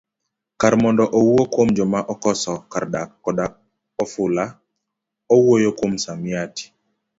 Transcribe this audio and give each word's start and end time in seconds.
Kar 0.59 0.73
mondo 0.81 1.03
owuo 1.19 1.43
kuom 1.53 1.69
joma 1.77 1.99
okoso 2.13 2.53
kar 2.71 2.83
dak 2.93 3.09
koda 3.23 3.45
ofula, 4.03 4.45
owuoyo 5.33 5.69
kuom 5.77 5.91
msamiati. 5.97 6.63